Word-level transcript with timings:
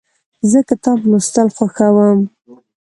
زه 0.49 0.59
کتاب 0.69 0.99
لوستل 1.09 1.47
خوښوم. 1.55 2.19